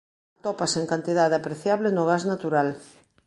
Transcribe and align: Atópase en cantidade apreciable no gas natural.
Atópase 0.39 0.77
en 0.81 0.87
cantidade 0.93 1.35
apreciable 1.37 1.89
no 1.91 2.03
gas 2.09 2.23
natural. 2.31 2.69